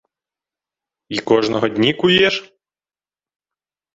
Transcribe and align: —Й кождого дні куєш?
—Й 1.09 1.19
кождого 1.19 1.67
дні 1.67 1.93
куєш? 1.93 2.53